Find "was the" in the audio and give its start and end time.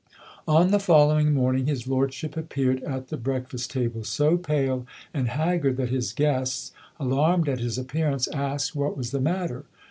8.97-9.21